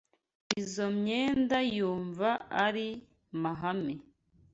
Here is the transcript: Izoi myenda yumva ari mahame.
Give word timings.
Izoi 0.61 0.91
myenda 0.99 1.57
yumva 1.75 2.29
ari 2.65 2.87
mahame. 3.41 3.95